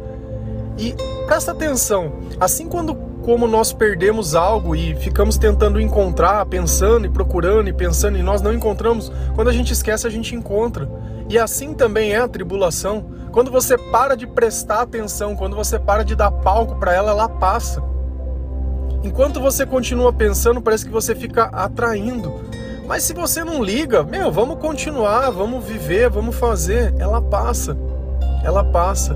E 0.78 0.96
presta 1.26 1.52
atenção, 1.52 2.14
assim 2.40 2.68
quando 2.68 2.96
como 3.24 3.46
nós 3.46 3.74
perdemos 3.74 4.36
algo 4.36 4.74
e 4.74 4.96
ficamos 4.96 5.38
tentando 5.38 5.82
encontrar, 5.82 6.46
pensando 6.46 7.06
e 7.06 7.10
procurando 7.10 7.68
e 7.68 7.74
pensando 7.74 8.18
e 8.18 8.24
nós 8.24 8.42
não 8.42 8.54
encontramos, 8.54 9.12
quando 9.36 9.50
a 9.50 9.54
gente 9.54 9.74
esquece 9.74 10.08
a 10.08 10.10
gente 10.10 10.34
encontra. 10.34 10.90
E 11.30 11.38
assim 11.38 11.74
também 11.74 12.14
é 12.14 12.20
a 12.20 12.28
tribulação. 12.28 13.06
Quando 13.34 13.52
você 13.52 13.78
para 13.78 14.16
de 14.16 14.26
prestar 14.26 14.82
atenção, 14.82 15.36
quando 15.36 15.58
você 15.58 15.78
para 15.78 16.04
de 16.04 16.16
dar 16.16 16.32
palco 16.32 16.76
para 16.76 16.94
ela, 16.94 17.12
ela 17.12 17.28
passa. 17.28 17.84
Enquanto 19.04 19.40
você 19.40 19.66
continua 19.66 20.12
pensando, 20.12 20.62
parece 20.62 20.86
que 20.86 20.92
você 20.92 21.16
fica 21.16 21.46
atraindo. 21.46 22.34
Mas 22.88 23.04
se 23.04 23.14
você 23.14 23.44
não 23.44 23.62
liga, 23.62 24.04
meu, 24.04 24.32
vamos 24.32 24.60
continuar, 24.60 25.30
vamos 25.30 25.64
viver, 25.66 26.10
vamos 26.10 26.36
fazer. 26.36 26.94
Ela 26.98 27.22
passa, 27.22 27.78
ela 28.44 28.64
passa. 28.64 29.16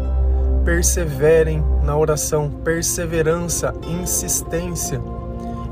Perseverem 0.65 1.63
na 1.83 1.97
oração, 1.97 2.50
perseverança, 2.50 3.73
insistência. 3.88 5.01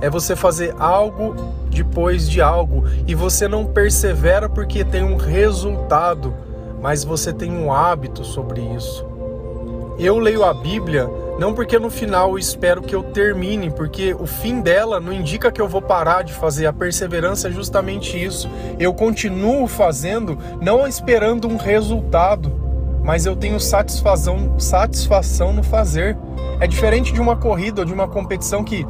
É 0.01 0.09
você 0.09 0.35
fazer 0.35 0.73
algo 0.79 1.35
depois 1.69 2.27
de 2.27 2.41
algo 2.41 2.85
e 3.05 3.13
você 3.13 3.47
não 3.47 3.65
persevera 3.65 4.47
porque 4.47 4.83
tem 4.83 5.03
um 5.03 5.17
resultado, 5.17 6.33
mas 6.81 7.03
você 7.03 7.33
tem 7.33 7.51
um 7.51 7.71
hábito 7.71 8.23
sobre 8.23 8.61
isso. 8.61 9.05
Eu 9.99 10.17
leio 10.17 10.45
a 10.45 10.53
Bíblia 10.53 11.09
Não 11.39 11.53
porque 11.53 11.79
no 11.79 11.89
final 11.89 12.31
eu 12.31 12.37
espero 12.37 12.81
que 12.81 12.93
eu 12.93 13.01
termine, 13.01 13.71
porque 13.71 14.13
o 14.13 14.25
fim 14.25 14.59
dela 14.59 14.99
não 14.99 15.13
indica 15.13 15.49
que 15.49 15.61
eu 15.61 15.69
vou 15.69 15.81
parar 15.81 16.21
de 16.21 16.33
fazer. 16.33 16.65
A 16.65 16.73
perseverança 16.73 17.47
é 17.47 17.51
justamente 17.51 18.21
isso. 18.21 18.49
Eu 18.77 18.93
continuo 18.93 19.65
fazendo, 19.65 20.37
não 20.59 20.85
esperando 20.85 21.47
um 21.47 21.55
resultado, 21.55 22.51
mas 23.05 23.25
eu 23.25 23.37
tenho 23.37 23.57
satisfação, 23.57 24.59
satisfação 24.59 25.53
no 25.53 25.63
fazer. 25.63 26.17
É 26.59 26.67
diferente 26.67 27.13
de 27.13 27.21
uma 27.21 27.37
corrida 27.37 27.83
ou 27.83 27.85
de 27.85 27.93
uma 27.93 28.09
competição 28.09 28.61
que 28.61 28.85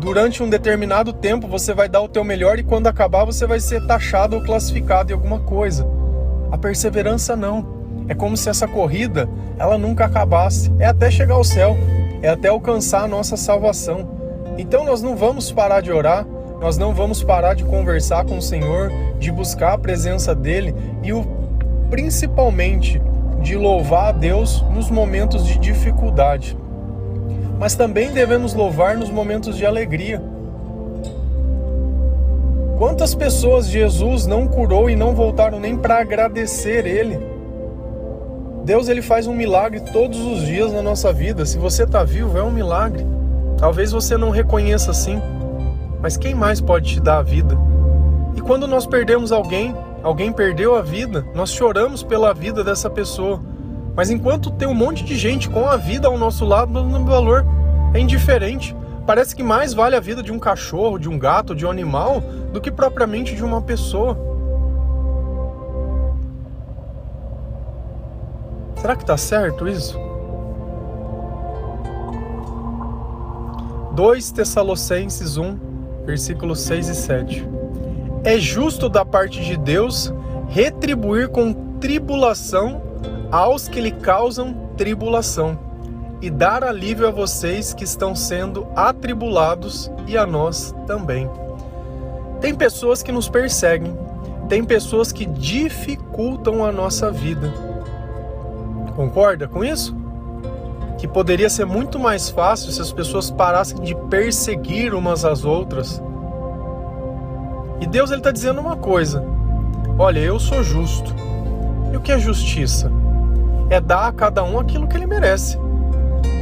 durante 0.00 0.42
um 0.42 0.50
determinado 0.50 1.12
tempo 1.12 1.46
você 1.46 1.72
vai 1.72 1.88
dar 1.88 2.00
o 2.00 2.08
teu 2.08 2.24
melhor 2.24 2.58
e 2.58 2.64
quando 2.64 2.88
acabar 2.88 3.24
você 3.24 3.46
vai 3.46 3.60
ser 3.60 3.86
taxado 3.86 4.34
ou 4.34 4.42
classificado 4.42 5.12
em 5.12 5.14
alguma 5.14 5.38
coisa. 5.38 5.86
A 6.50 6.58
perseverança 6.58 7.36
não. 7.36 7.79
É 8.10 8.14
como 8.14 8.36
se 8.36 8.50
essa 8.50 8.66
corrida 8.66 9.28
ela 9.56 9.78
nunca 9.78 10.04
acabasse. 10.04 10.68
É 10.80 10.86
até 10.86 11.08
chegar 11.12 11.34
ao 11.34 11.44
céu, 11.44 11.76
é 12.20 12.28
até 12.28 12.48
alcançar 12.48 13.04
a 13.04 13.08
nossa 13.08 13.36
salvação. 13.36 14.08
Então 14.58 14.84
nós 14.84 15.00
não 15.00 15.14
vamos 15.14 15.52
parar 15.52 15.80
de 15.80 15.92
orar, 15.92 16.26
nós 16.60 16.76
não 16.76 16.92
vamos 16.92 17.22
parar 17.22 17.54
de 17.54 17.62
conversar 17.62 18.24
com 18.24 18.38
o 18.38 18.42
Senhor, 18.42 18.90
de 19.20 19.30
buscar 19.30 19.74
a 19.74 19.78
presença 19.78 20.34
dele 20.34 20.74
e 21.04 21.12
o 21.12 21.24
principalmente 21.88 23.00
de 23.40 23.56
louvar 23.56 24.08
a 24.08 24.12
Deus 24.12 24.60
nos 24.74 24.90
momentos 24.90 25.46
de 25.46 25.56
dificuldade. 25.56 26.58
Mas 27.60 27.76
também 27.76 28.10
devemos 28.10 28.54
louvar 28.54 28.98
nos 28.98 29.08
momentos 29.08 29.56
de 29.56 29.64
alegria. 29.64 30.20
Quantas 32.76 33.14
pessoas 33.14 33.68
Jesus 33.68 34.26
não 34.26 34.48
curou 34.48 34.90
e 34.90 34.96
não 34.96 35.14
voltaram 35.14 35.60
nem 35.60 35.76
para 35.76 36.00
agradecer 36.00 36.84
ele? 36.86 37.39
Deus 38.64 38.88
ele 38.88 39.02
faz 39.02 39.26
um 39.26 39.34
milagre 39.34 39.80
todos 39.92 40.18
os 40.18 40.46
dias 40.46 40.72
na 40.72 40.82
nossa 40.82 41.12
vida. 41.12 41.46
Se 41.46 41.58
você 41.58 41.84
está 41.84 42.04
vivo, 42.04 42.36
é 42.36 42.42
um 42.42 42.50
milagre. 42.50 43.06
Talvez 43.58 43.92
você 43.92 44.16
não 44.16 44.30
reconheça 44.30 44.90
assim, 44.90 45.20
mas 46.00 46.16
quem 46.16 46.34
mais 46.34 46.60
pode 46.60 46.94
te 46.94 47.00
dar 47.00 47.18
a 47.18 47.22
vida? 47.22 47.58
E 48.36 48.40
quando 48.40 48.66
nós 48.66 48.86
perdemos 48.86 49.32
alguém, 49.32 49.74
alguém 50.02 50.32
perdeu 50.32 50.76
a 50.76 50.82
vida, 50.82 51.26
nós 51.34 51.52
choramos 51.52 52.02
pela 52.02 52.32
vida 52.32 52.64
dessa 52.64 52.88
pessoa. 52.88 53.40
Mas 53.94 54.10
enquanto 54.10 54.50
tem 54.50 54.68
um 54.68 54.74
monte 54.74 55.04
de 55.04 55.16
gente 55.16 55.48
com 55.48 55.66
a 55.66 55.76
vida 55.76 56.08
ao 56.08 56.16
nosso 56.16 56.44
lado, 56.44 56.78
o 56.78 57.04
valor 57.04 57.44
é 57.92 57.98
indiferente. 57.98 58.74
Parece 59.06 59.34
que 59.34 59.42
mais 59.42 59.74
vale 59.74 59.96
a 59.96 60.00
vida 60.00 60.22
de 60.22 60.32
um 60.32 60.38
cachorro, 60.38 60.98
de 60.98 61.08
um 61.08 61.18
gato, 61.18 61.54
de 61.54 61.66
um 61.66 61.70
animal, 61.70 62.22
do 62.52 62.60
que 62.60 62.70
propriamente 62.70 63.34
de 63.34 63.44
uma 63.44 63.60
pessoa. 63.60 64.16
Será 68.80 68.96
que 68.96 69.02
está 69.02 69.16
certo 69.18 69.68
isso? 69.68 69.98
2 73.92 74.30
Tessalonicenses 74.32 75.36
1, 75.36 75.58
versículos 76.06 76.60
6 76.60 76.88
e 76.88 76.94
7. 76.94 77.48
É 78.24 78.38
justo 78.38 78.88
da 78.88 79.04
parte 79.04 79.44
de 79.44 79.58
Deus 79.58 80.14
retribuir 80.48 81.28
com 81.28 81.52
tribulação 81.78 82.80
aos 83.30 83.68
que 83.68 83.82
lhe 83.82 83.92
causam 83.92 84.54
tribulação 84.78 85.58
e 86.22 86.30
dar 86.30 86.64
alívio 86.64 87.06
a 87.06 87.10
vocês 87.10 87.74
que 87.74 87.84
estão 87.84 88.14
sendo 88.14 88.66
atribulados 88.74 89.90
e 90.06 90.16
a 90.16 90.26
nós 90.26 90.74
também. 90.86 91.28
Tem 92.40 92.54
pessoas 92.54 93.02
que 93.02 93.12
nos 93.12 93.28
perseguem, 93.28 93.94
tem 94.48 94.64
pessoas 94.64 95.12
que 95.12 95.26
dificultam 95.26 96.64
a 96.64 96.72
nossa 96.72 97.10
vida 97.10 97.69
Concorda 99.00 99.48
com 99.48 99.64
isso? 99.64 99.96
Que 100.98 101.08
poderia 101.08 101.48
ser 101.48 101.64
muito 101.64 101.98
mais 101.98 102.28
fácil 102.28 102.70
se 102.70 102.82
as 102.82 102.92
pessoas 102.92 103.30
parassem 103.30 103.80
de 103.80 103.94
perseguir 103.94 104.92
umas 104.92 105.24
às 105.24 105.42
outras. 105.42 106.02
E 107.80 107.86
Deus 107.86 108.10
ele 108.10 108.20
está 108.20 108.30
dizendo 108.30 108.60
uma 108.60 108.76
coisa: 108.76 109.24
olha, 109.98 110.18
eu 110.18 110.38
sou 110.38 110.62
justo. 110.62 111.14
E 111.90 111.96
o 111.96 112.00
que 112.02 112.12
é 112.12 112.18
justiça? 112.18 112.92
É 113.70 113.80
dar 113.80 114.08
a 114.08 114.12
cada 114.12 114.44
um 114.44 114.60
aquilo 114.60 114.86
que 114.86 114.98
ele 114.98 115.06
merece. 115.06 115.58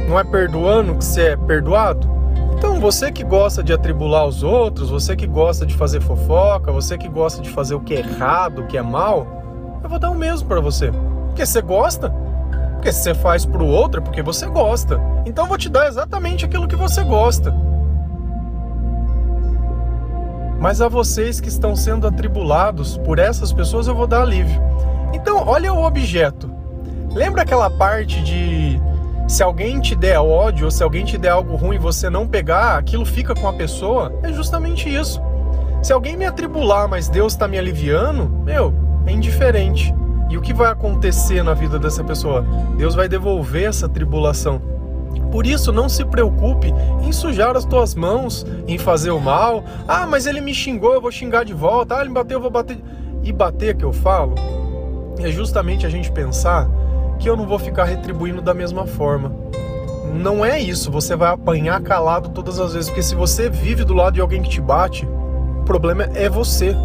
Não 0.09 0.19
é 0.19 0.25
perdoando 0.25 0.95
que 0.95 1.05
você 1.05 1.21
é 1.27 1.37
perdoado? 1.37 2.09
Então, 2.57 2.77
você 2.81 3.09
que 3.09 3.23
gosta 3.23 3.63
de 3.63 3.71
atribular 3.71 4.25
os 4.25 4.43
outros, 4.43 4.89
você 4.89 5.15
que 5.15 5.27
gosta 5.27 5.65
de 5.65 5.77
fazer 5.77 6.01
fofoca, 6.01 6.73
você 6.73 6.97
que 6.97 7.07
gosta 7.07 7.41
de 7.41 7.49
fazer 7.49 7.75
o 7.75 7.79
que 7.79 7.93
é 7.93 7.99
errado, 7.99 8.63
o 8.63 8.67
que 8.67 8.77
é 8.77 8.81
mal, 8.81 9.25
eu 9.81 9.87
vou 9.87 9.97
dar 9.97 10.09
o 10.09 10.15
mesmo 10.15 10.45
para 10.45 10.59
você. 10.59 10.91
Porque 11.27 11.45
você 11.45 11.61
gosta, 11.61 12.13
porque 12.79 12.93
se 12.93 13.01
você 13.03 13.13
faz 13.13 13.45
pro 13.45 13.65
outro 13.65 13.99
é 13.99 14.03
porque 14.03 14.21
você 14.21 14.47
gosta. 14.47 15.01
Então 15.25 15.43
eu 15.43 15.49
vou 15.49 15.57
te 15.57 15.67
dar 15.67 15.87
exatamente 15.87 16.45
aquilo 16.45 16.65
que 16.65 16.77
você 16.77 17.03
gosta. 17.03 17.53
Mas 20.57 20.79
a 20.79 20.87
vocês 20.87 21.41
que 21.41 21.49
estão 21.49 21.75
sendo 21.75 22.07
atribulados 22.07 22.97
por 22.99 23.19
essas 23.19 23.51
pessoas 23.51 23.87
eu 23.87 23.95
vou 23.95 24.07
dar 24.07 24.21
alívio. 24.21 24.61
Então, 25.13 25.45
olha 25.45 25.73
o 25.73 25.83
objeto. 25.83 26.49
Lembra 27.13 27.41
aquela 27.41 27.69
parte 27.69 28.21
de 28.21 28.79
se 29.27 29.43
alguém 29.43 29.81
te 29.81 29.93
der 29.93 30.19
ódio 30.19 30.65
ou 30.65 30.71
se 30.71 30.81
alguém 30.81 31.03
te 31.03 31.17
der 31.17 31.29
algo 31.29 31.57
ruim 31.57 31.75
e 31.75 31.79
você 31.79 32.09
não 32.09 32.25
pegar, 32.27 32.77
aquilo 32.77 33.05
fica 33.05 33.33
com 33.33 33.47
a 33.47 33.53
pessoa? 33.53 34.13
É 34.23 34.31
justamente 34.31 34.93
isso. 34.93 35.21
Se 35.83 35.91
alguém 35.91 36.15
me 36.15 36.25
atribular, 36.25 36.87
mas 36.87 37.09
Deus 37.09 37.33
está 37.33 37.45
me 37.45 37.57
aliviando, 37.57 38.29
meu, 38.29 38.73
é 39.05 39.11
indiferente. 39.11 39.93
E 40.29 40.37
o 40.37 40.41
que 40.41 40.53
vai 40.53 40.71
acontecer 40.71 41.43
na 41.43 41.53
vida 41.53 41.79
dessa 41.79 42.03
pessoa? 42.03 42.45
Deus 42.77 42.95
vai 42.95 43.09
devolver 43.09 43.63
essa 43.63 43.89
tribulação. 43.89 44.61
Por 45.31 45.45
isso, 45.45 45.71
não 45.71 45.89
se 45.89 46.05
preocupe 46.05 46.73
em 47.01 47.11
sujar 47.11 47.55
as 47.57 47.65
tuas 47.65 47.95
mãos, 47.95 48.45
em 48.67 48.77
fazer 48.77 49.11
o 49.11 49.19
mal. 49.19 49.63
Ah, 49.87 50.05
mas 50.05 50.25
ele 50.25 50.41
me 50.41 50.53
xingou, 50.53 50.93
eu 50.93 51.01
vou 51.01 51.11
xingar 51.11 51.43
de 51.43 51.53
volta. 51.53 51.95
Ah, 51.95 52.01
ele 52.01 52.09
me 52.09 52.15
bateu, 52.15 52.37
eu 52.37 52.41
vou 52.41 52.51
bater. 52.51 52.77
E 53.23 53.31
bater 53.31 53.75
que 53.75 53.83
eu 53.83 53.91
falo 53.91 54.35
é 55.19 55.29
justamente 55.29 55.85
a 55.85 55.89
gente 55.89 56.11
pensar 56.11 56.69
que 57.19 57.29
eu 57.29 57.35
não 57.35 57.45
vou 57.45 57.59
ficar 57.59 57.83
retribuindo 57.83 58.41
da 58.41 58.53
mesma 58.53 58.85
forma. 58.85 59.33
Não 60.13 60.43
é 60.43 60.59
isso, 60.59 60.89
você 60.89 61.15
vai 61.15 61.31
apanhar 61.31 61.81
calado 61.81 62.29
todas 62.29 62.59
as 62.59 62.73
vezes, 62.73 62.89
porque 62.89 63.03
se 63.03 63.13
você 63.13 63.49
vive 63.49 63.83
do 63.83 63.93
lado 63.93 64.15
de 64.15 64.21
alguém 64.21 64.41
que 64.41 64.49
te 64.49 64.61
bate, 64.61 65.05
o 65.05 65.63
problema 65.65 66.03
é 66.15 66.29
você. 66.29 66.75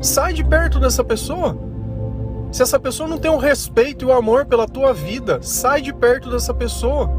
Sai 0.00 0.32
de 0.32 0.44
perto 0.44 0.78
dessa 0.78 1.04
pessoa. 1.04 1.58
Se 2.54 2.62
essa 2.62 2.78
pessoa 2.78 3.08
não 3.08 3.18
tem 3.18 3.32
o 3.32 3.36
respeito 3.36 4.04
e 4.04 4.06
o 4.06 4.12
amor 4.12 4.46
pela 4.46 4.68
tua 4.68 4.94
vida, 4.94 5.40
sai 5.42 5.82
de 5.82 5.92
perto 5.92 6.30
dessa 6.30 6.54
pessoa. 6.54 7.10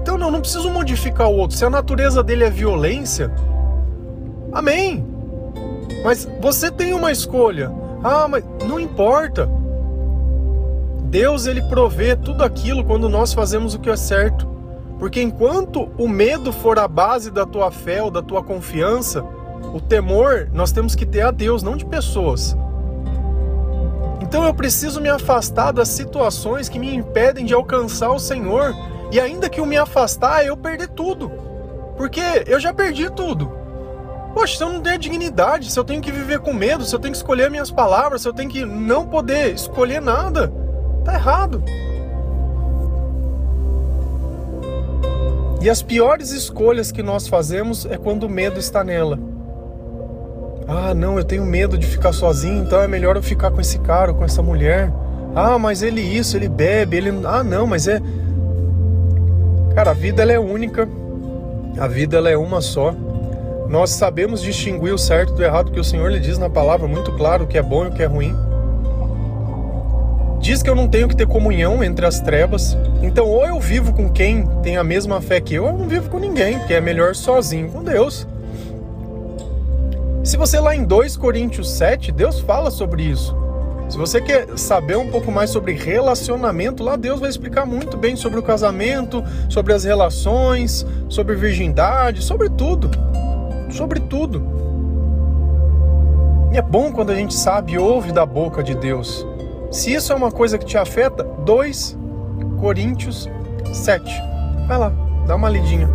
Então 0.00 0.18
não, 0.18 0.28
não 0.28 0.40
preciso 0.40 0.68
modificar 0.70 1.28
o 1.28 1.36
outro. 1.36 1.56
Se 1.56 1.64
a 1.64 1.70
natureza 1.70 2.20
dele 2.20 2.42
é 2.42 2.50
violência, 2.50 3.32
amém. 4.50 5.06
Mas 6.02 6.28
você 6.40 6.68
tem 6.68 6.94
uma 6.94 7.12
escolha. 7.12 7.70
Ah, 8.02 8.26
mas 8.26 8.42
não 8.66 8.80
importa. 8.80 9.48
Deus 11.04 11.46
ele 11.46 11.62
provê 11.62 12.16
tudo 12.16 12.42
aquilo 12.42 12.84
quando 12.84 13.08
nós 13.08 13.32
fazemos 13.32 13.74
o 13.74 13.78
que 13.78 13.88
é 13.88 13.94
certo. 13.94 14.48
Porque 14.98 15.22
enquanto 15.22 15.92
o 15.96 16.08
medo 16.08 16.52
for 16.52 16.76
a 16.80 16.88
base 16.88 17.30
da 17.30 17.46
tua 17.46 17.70
fé 17.70 18.02
ou 18.02 18.10
da 18.10 18.20
tua 18.20 18.42
confiança, 18.42 19.24
o 19.72 19.80
temor 19.80 20.48
nós 20.52 20.72
temos 20.72 20.96
que 20.96 21.06
ter 21.06 21.20
a 21.20 21.30
Deus, 21.30 21.62
não 21.62 21.76
de 21.76 21.86
pessoas. 21.86 22.56
Então 24.32 24.46
eu 24.46 24.54
preciso 24.54 24.98
me 24.98 25.10
afastar 25.10 25.72
das 25.72 25.88
situações 25.88 26.66
que 26.66 26.78
me 26.78 26.94
impedem 26.94 27.44
de 27.44 27.52
alcançar 27.52 28.10
o 28.12 28.18
Senhor. 28.18 28.74
E 29.10 29.20
ainda 29.20 29.46
que 29.46 29.60
eu 29.60 29.66
me 29.66 29.76
afastar, 29.76 30.42
eu 30.42 30.56
perder 30.56 30.88
tudo. 30.88 31.30
Porque 31.98 32.22
eu 32.46 32.58
já 32.58 32.72
perdi 32.72 33.10
tudo. 33.10 33.52
Poxa, 34.32 34.56
se 34.56 34.64
eu 34.64 34.72
não 34.72 34.80
der 34.80 34.96
dignidade, 34.96 35.70
se 35.70 35.78
eu 35.78 35.84
tenho 35.84 36.00
que 36.00 36.10
viver 36.10 36.38
com 36.38 36.54
medo, 36.54 36.82
se 36.82 36.94
eu 36.94 36.98
tenho 36.98 37.12
que 37.12 37.18
escolher 37.18 37.50
minhas 37.50 37.70
palavras, 37.70 38.22
se 38.22 38.28
eu 38.28 38.32
tenho 38.32 38.48
que 38.48 38.64
não 38.64 39.06
poder 39.06 39.52
escolher 39.52 40.00
nada, 40.00 40.50
tá 41.04 41.12
errado. 41.12 41.62
E 45.60 45.68
as 45.68 45.82
piores 45.82 46.30
escolhas 46.30 46.90
que 46.90 47.02
nós 47.02 47.28
fazemos 47.28 47.84
é 47.84 47.98
quando 47.98 48.22
o 48.22 48.30
medo 48.30 48.58
está 48.58 48.82
nela. 48.82 49.18
Ah, 50.74 50.94
não, 50.94 51.18
eu 51.18 51.24
tenho 51.24 51.44
medo 51.44 51.76
de 51.76 51.86
ficar 51.86 52.14
sozinho, 52.14 52.62
então 52.62 52.80
é 52.80 52.88
melhor 52.88 53.16
eu 53.16 53.22
ficar 53.22 53.50
com 53.50 53.60
esse 53.60 53.78
cara, 53.80 54.14
com 54.14 54.24
essa 54.24 54.42
mulher. 54.42 54.90
Ah, 55.36 55.58
mas 55.58 55.82
ele 55.82 56.00
isso, 56.00 56.34
ele 56.34 56.48
bebe, 56.48 56.96
ele. 56.96 57.12
Ah, 57.26 57.44
não, 57.44 57.66
mas 57.66 57.86
é. 57.86 58.00
Cara, 59.74 59.90
a 59.90 59.94
vida 59.94 60.22
ela 60.22 60.32
é 60.32 60.38
única. 60.38 60.88
A 61.78 61.86
vida 61.86 62.16
ela 62.16 62.30
é 62.30 62.38
uma 62.38 62.62
só. 62.62 62.94
Nós 63.68 63.90
sabemos 63.90 64.40
distinguir 64.40 64.94
o 64.94 64.98
certo 64.98 65.34
do 65.34 65.44
errado, 65.44 65.70
que 65.70 65.78
o 65.80 65.84
Senhor 65.84 66.10
lhe 66.10 66.18
diz 66.18 66.38
na 66.38 66.48
palavra 66.48 66.88
muito 66.88 67.12
claro 67.12 67.44
o 67.44 67.46
que 67.46 67.58
é 67.58 67.62
bom 67.62 67.84
e 67.84 67.88
o 67.88 67.92
que 67.92 68.02
é 68.02 68.06
ruim. 68.06 68.34
Diz 70.40 70.62
que 70.62 70.70
eu 70.70 70.74
não 70.74 70.88
tenho 70.88 71.06
que 71.06 71.16
ter 71.16 71.26
comunhão 71.26 71.84
entre 71.84 72.06
as 72.06 72.18
trevas. 72.18 72.78
Então, 73.02 73.28
ou 73.28 73.46
eu 73.46 73.60
vivo 73.60 73.92
com 73.92 74.08
quem 74.08 74.46
tem 74.62 74.78
a 74.78 74.84
mesma 74.84 75.20
fé 75.20 75.38
que 75.38 75.54
eu, 75.54 75.64
ou 75.64 75.70
eu 75.70 75.78
não 75.78 75.88
vivo 75.88 76.08
com 76.08 76.18
ninguém, 76.18 76.58
que 76.60 76.72
é 76.72 76.80
melhor 76.80 77.14
sozinho 77.14 77.68
com 77.68 77.84
Deus. 77.84 78.26
Se 80.24 80.36
você 80.36 80.60
lá 80.60 80.74
em 80.74 80.84
2 80.84 81.16
Coríntios 81.16 81.68
7, 81.72 82.12
Deus 82.12 82.38
fala 82.38 82.70
sobre 82.70 83.02
isso. 83.02 83.36
Se 83.88 83.98
você 83.98 84.20
quer 84.20 84.56
saber 84.56 84.96
um 84.96 85.10
pouco 85.10 85.32
mais 85.32 85.50
sobre 85.50 85.72
relacionamento, 85.72 86.84
lá 86.84 86.94
Deus 86.94 87.18
vai 87.18 87.28
explicar 87.28 87.66
muito 87.66 87.96
bem 87.96 88.14
sobre 88.14 88.38
o 88.38 88.42
casamento, 88.42 89.22
sobre 89.48 89.72
as 89.72 89.82
relações, 89.82 90.86
sobre 91.08 91.34
virgindade, 91.34 92.22
sobre 92.22 92.48
tudo. 92.48 92.88
Sobre 93.68 93.98
tudo. 93.98 94.42
E 96.52 96.56
é 96.56 96.62
bom 96.62 96.92
quando 96.92 97.10
a 97.10 97.16
gente 97.16 97.34
sabe 97.34 97.72
e 97.72 97.78
ouve 97.78 98.12
da 98.12 98.24
boca 98.24 98.62
de 98.62 98.76
Deus. 98.76 99.26
Se 99.72 99.92
isso 99.92 100.12
é 100.12 100.16
uma 100.16 100.30
coisa 100.30 100.56
que 100.56 100.64
te 100.64 100.78
afeta, 100.78 101.24
2 101.24 101.98
Coríntios 102.60 103.28
7. 103.72 104.04
Vai 104.68 104.78
lá, 104.78 104.92
dá 105.26 105.34
uma 105.34 105.48
lidinha. 105.48 105.90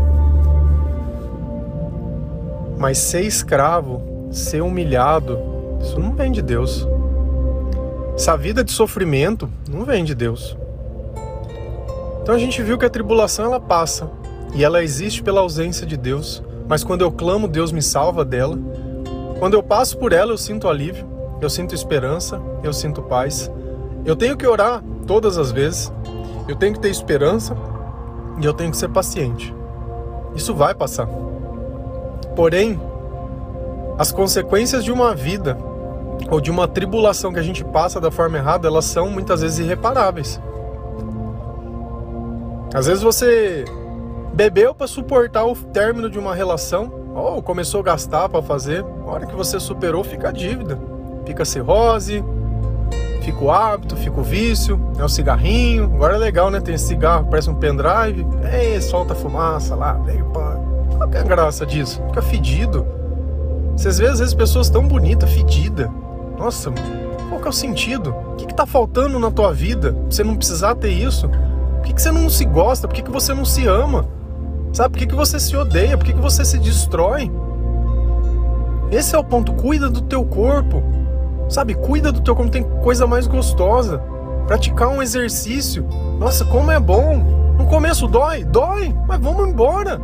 Mas 2.77 2.97
ser 2.97 3.21
escravo, 3.21 4.16
ser 4.31 4.61
humilhado, 4.61 5.39
isso 5.81 5.99
não 5.99 6.13
vem 6.13 6.31
de 6.31 6.41
Deus. 6.41 6.87
Essa 8.15 8.35
vida 8.35 8.63
de 8.63 8.71
sofrimento 8.71 9.49
não 9.69 9.83
vem 9.85 10.03
de 10.03 10.15
Deus. 10.15 10.57
Então 12.21 12.35
a 12.35 12.37
gente 12.37 12.61
viu 12.61 12.77
que 12.77 12.85
a 12.85 12.89
tribulação 12.89 13.45
ela 13.45 13.59
passa 13.59 14.09
e 14.53 14.63
ela 14.63 14.83
existe 14.83 15.21
pela 15.21 15.41
ausência 15.41 15.85
de 15.85 15.95
Deus, 15.95 16.43
mas 16.67 16.83
quando 16.83 17.01
eu 17.01 17.11
clamo, 17.11 17.47
Deus 17.47 17.71
me 17.71 17.81
salva 17.81 18.25
dela. 18.25 18.57
Quando 19.39 19.53
eu 19.53 19.63
passo 19.63 19.97
por 19.97 20.11
ela, 20.11 20.31
eu 20.31 20.37
sinto 20.37 20.67
alívio, 20.67 21.05
eu 21.39 21.49
sinto 21.49 21.75
esperança, 21.75 22.41
eu 22.63 22.73
sinto 22.73 23.01
paz. 23.03 23.51
Eu 24.03 24.15
tenho 24.15 24.35
que 24.35 24.47
orar 24.47 24.83
todas 25.05 25.37
as 25.37 25.51
vezes, 25.51 25.91
eu 26.47 26.55
tenho 26.55 26.73
que 26.73 26.79
ter 26.79 26.89
esperança 26.89 27.55
e 28.41 28.45
eu 28.45 28.53
tenho 28.53 28.71
que 28.71 28.77
ser 28.77 28.89
paciente. 28.89 29.53
Isso 30.35 30.53
vai 30.53 30.73
passar. 30.73 31.07
Porém, 32.35 32.79
as 33.97 34.11
consequências 34.11 34.83
de 34.83 34.91
uma 34.91 35.15
vida 35.15 35.57
ou 36.29 36.41
de 36.41 36.51
uma 36.51 36.67
tribulação 36.67 37.31
que 37.31 37.39
a 37.39 37.43
gente 37.43 37.63
passa 37.63 37.99
da 37.99 38.11
forma 38.11 38.37
errada, 38.37 38.67
elas 38.67 38.85
são 38.85 39.09
muitas 39.09 39.41
vezes 39.41 39.59
irreparáveis. 39.59 40.39
Às 42.73 42.87
vezes 42.87 43.01
você 43.01 43.65
bebeu 44.33 44.75
para 44.75 44.87
suportar 44.87 45.45
o 45.45 45.55
término 45.55 46.09
de 46.09 46.19
uma 46.19 46.35
relação, 46.35 46.91
ou 47.15 47.41
começou 47.41 47.81
a 47.81 47.83
gastar 47.83 48.29
para 48.29 48.41
fazer, 48.43 48.83
a 48.83 49.09
hora 49.09 49.25
que 49.25 49.35
você 49.35 49.59
superou, 49.59 50.03
fica 50.03 50.29
a 50.29 50.31
dívida. 50.31 50.77
Fica 51.25 51.43
a 51.43 51.45
cirrose, 51.45 52.23
fica 53.21 53.43
o 53.43 53.51
hábito, 53.51 53.97
fica 53.97 54.19
o 54.19 54.23
vício, 54.23 54.79
é 54.97 55.03
o 55.03 55.09
cigarrinho. 55.09 55.85
Agora 55.85 56.15
é 56.15 56.17
legal, 56.17 56.49
né? 56.49 56.61
Tem 56.61 56.77
cigarro, 56.77 57.27
parece 57.29 57.49
um 57.49 57.55
pendrive. 57.55 58.25
É, 58.43 58.79
solta 58.79 59.13
fumaça 59.13 59.75
lá, 59.75 59.93
vem 59.93 60.23
pá. 60.25 60.57
Qual 60.97 61.09
que 61.09 61.17
é 61.17 61.19
a 61.19 61.23
graça 61.23 61.65
disso? 61.65 62.01
Fica 62.07 62.21
fedido. 62.21 62.96
Vocês 63.77 63.99
vê 63.99 64.07
às 64.07 64.17
vezes 64.17 64.33
pessoas 64.33 64.71
tão 64.71 64.87
bonitas, 64.87 65.29
fedidas. 65.29 65.87
Nossa, 66.35 66.71
qual 67.29 67.39
que 67.39 67.45
é 67.45 67.49
o 67.49 67.53
sentido? 67.53 68.09
O 68.09 68.35
que, 68.35 68.47
que 68.47 68.53
tá 68.53 68.65
faltando 68.65 69.19
na 69.19 69.29
tua 69.29 69.53
vida? 69.53 69.95
Você 70.09 70.23
não 70.23 70.35
precisar 70.35 70.73
ter 70.73 70.89
isso? 70.89 71.29
Por 71.29 71.83
que, 71.83 71.93
que 71.93 72.01
você 72.01 72.11
não 72.11 72.27
se 72.27 72.43
gosta? 72.43 72.87
Por 72.87 72.95
que, 72.95 73.03
que 73.03 73.11
você 73.11 73.35
não 73.35 73.45
se 73.45 73.67
ama? 73.67 74.07
Sabe? 74.73 74.93
Por 74.93 74.99
que, 74.99 75.05
que 75.05 75.15
você 75.15 75.39
se 75.39 75.55
odeia? 75.55 75.95
Por 75.95 76.07
que, 76.07 76.13
que 76.13 76.19
você 76.19 76.43
se 76.43 76.57
destrói? 76.57 77.31
Esse 78.91 79.15
é 79.15 79.19
o 79.19 79.23
ponto. 79.23 79.53
Cuida 79.53 79.87
do 79.91 80.01
teu 80.01 80.25
corpo. 80.25 80.81
Sabe? 81.47 81.75
Cuida 81.75 82.11
do 82.11 82.21
teu 82.21 82.35
corpo. 82.35 82.49
Tem 82.49 82.63
coisa 82.63 83.05
mais 83.05 83.27
gostosa. 83.27 84.01
Praticar 84.47 84.87
um 84.87 85.03
exercício. 85.03 85.87
Nossa, 86.17 86.43
como 86.45 86.71
é 86.71 86.79
bom. 86.79 87.17
No 87.55 87.67
começo 87.67 88.07
dói? 88.07 88.43
Dói. 88.43 88.91
Mas 89.07 89.19
vamos 89.19 89.47
embora. 89.47 90.01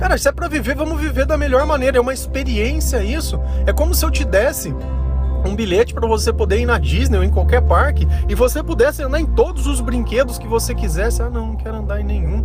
Cara, 0.00 0.16
se 0.16 0.26
é 0.26 0.32
pra 0.32 0.48
viver, 0.48 0.74
vamos 0.74 0.98
viver 0.98 1.26
da 1.26 1.36
melhor 1.36 1.66
maneira. 1.66 1.98
É 1.98 2.00
uma 2.00 2.14
experiência 2.14 3.04
isso. 3.04 3.38
É 3.66 3.72
como 3.72 3.94
se 3.94 4.02
eu 4.02 4.10
te 4.10 4.24
desse 4.24 4.74
um 5.44 5.54
bilhete 5.54 5.92
para 5.92 6.08
você 6.08 6.32
poder 6.32 6.58
ir 6.58 6.64
na 6.64 6.78
Disney 6.78 7.18
ou 7.18 7.24
em 7.24 7.28
qualquer 7.28 7.60
parque 7.60 8.08
e 8.26 8.34
você 8.34 8.62
pudesse 8.62 9.02
andar 9.02 9.20
em 9.20 9.26
todos 9.26 9.66
os 9.66 9.78
brinquedos 9.78 10.38
que 10.38 10.48
você 10.48 10.74
quisesse. 10.74 11.20
Ah, 11.20 11.28
não, 11.28 11.48
não 11.48 11.56
quero 11.56 11.76
andar 11.76 12.00
em 12.00 12.04
nenhum. 12.04 12.42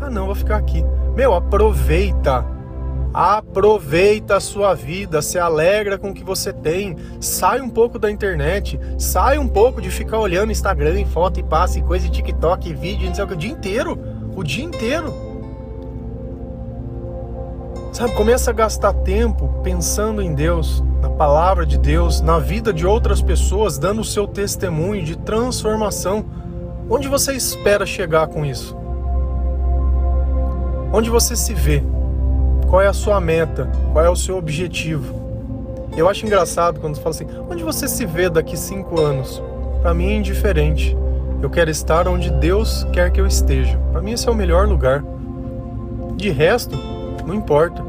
Ah, 0.00 0.08
não, 0.08 0.24
vou 0.24 0.34
ficar 0.34 0.56
aqui. 0.56 0.82
Meu, 1.14 1.34
aproveita. 1.34 2.46
Aproveita 3.12 4.36
a 4.36 4.40
sua 4.40 4.72
vida, 4.72 5.20
se 5.20 5.38
alegra 5.38 5.98
com 5.98 6.10
o 6.10 6.14
que 6.14 6.24
você 6.24 6.50
tem. 6.50 6.96
Sai 7.20 7.60
um 7.60 7.68
pouco 7.68 7.98
da 7.98 8.10
internet, 8.10 8.80
sai 8.98 9.38
um 9.38 9.48
pouco 9.48 9.82
de 9.82 9.90
ficar 9.90 10.18
olhando 10.18 10.50
Instagram, 10.50 11.04
foto 11.04 11.40
e 11.40 11.42
passe, 11.42 11.82
coisa, 11.82 12.08
TikTok, 12.08 12.72
vídeo, 12.72 13.06
não 13.06 13.14
sei 13.14 13.24
o 13.24 13.26
que, 13.28 13.34
o 13.34 13.36
dia 13.36 13.50
inteiro. 13.52 13.98
O 14.34 14.42
dia 14.42 14.64
inteiro. 14.64 15.25
Sabe, 17.96 18.12
começa 18.12 18.50
a 18.50 18.52
gastar 18.52 18.92
tempo 18.92 19.48
pensando 19.62 20.20
em 20.20 20.34
Deus, 20.34 20.84
na 21.00 21.08
palavra 21.08 21.64
de 21.64 21.78
Deus, 21.78 22.20
na 22.20 22.38
vida 22.38 22.70
de 22.70 22.86
outras 22.86 23.22
pessoas, 23.22 23.78
dando 23.78 24.02
o 24.02 24.04
seu 24.04 24.28
testemunho 24.28 25.02
de 25.02 25.16
transformação. 25.16 26.22
Onde 26.90 27.08
você 27.08 27.32
espera 27.32 27.86
chegar 27.86 28.26
com 28.26 28.44
isso? 28.44 28.76
Onde 30.92 31.08
você 31.08 31.34
se 31.34 31.54
vê? 31.54 31.82
Qual 32.68 32.82
é 32.82 32.86
a 32.86 32.92
sua 32.92 33.18
meta? 33.18 33.72
Qual 33.94 34.04
é 34.04 34.10
o 34.10 34.14
seu 34.14 34.36
objetivo? 34.36 35.88
Eu 35.96 36.06
acho 36.06 36.26
engraçado 36.26 36.78
quando 36.80 37.00
fala 37.00 37.14
assim: 37.14 37.26
onde 37.50 37.64
você 37.64 37.88
se 37.88 38.04
vê 38.04 38.28
daqui 38.28 38.58
cinco 38.58 39.00
anos? 39.00 39.42
Para 39.80 39.94
mim 39.94 40.08
é 40.08 40.16
indiferente. 40.16 40.94
Eu 41.40 41.48
quero 41.48 41.70
estar 41.70 42.06
onde 42.08 42.30
Deus 42.30 42.86
quer 42.92 43.10
que 43.10 43.22
eu 43.22 43.26
esteja. 43.26 43.78
Para 43.90 44.02
mim 44.02 44.12
esse 44.12 44.28
é 44.28 44.30
o 44.30 44.34
melhor 44.34 44.68
lugar. 44.68 45.02
De 46.14 46.28
resto, 46.28 46.76
não 47.26 47.34
importa. 47.34 47.84